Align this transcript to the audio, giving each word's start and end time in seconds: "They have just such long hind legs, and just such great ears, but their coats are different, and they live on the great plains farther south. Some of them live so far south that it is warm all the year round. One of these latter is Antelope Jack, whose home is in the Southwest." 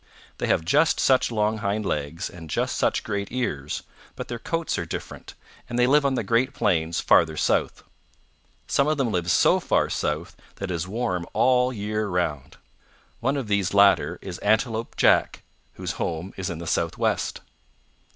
"They 0.39 0.47
have 0.47 0.65
just 0.65 0.99
such 0.99 1.29
long 1.31 1.59
hind 1.59 1.85
legs, 1.85 2.27
and 2.27 2.49
just 2.49 2.75
such 2.75 3.03
great 3.03 3.27
ears, 3.31 3.83
but 4.15 4.29
their 4.29 4.39
coats 4.39 4.79
are 4.79 4.83
different, 4.87 5.35
and 5.69 5.77
they 5.77 5.85
live 5.85 6.07
on 6.07 6.15
the 6.15 6.23
great 6.23 6.55
plains 6.55 6.99
farther 6.99 7.37
south. 7.37 7.83
Some 8.65 8.87
of 8.87 8.97
them 8.97 9.11
live 9.11 9.29
so 9.29 9.59
far 9.59 9.91
south 9.91 10.35
that 10.55 10.71
it 10.71 10.73
is 10.73 10.87
warm 10.87 11.27
all 11.33 11.69
the 11.69 11.77
year 11.77 12.07
round. 12.07 12.57
One 13.19 13.37
of 13.37 13.45
these 13.47 13.75
latter 13.75 14.17
is 14.23 14.39
Antelope 14.39 14.95
Jack, 14.97 15.43
whose 15.73 15.91
home 15.91 16.33
is 16.35 16.49
in 16.49 16.57
the 16.57 16.65
Southwest." 16.65 17.41